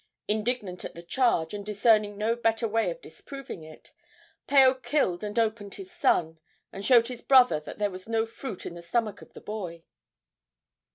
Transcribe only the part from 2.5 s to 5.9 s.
way of disproving it, Paao killed and opened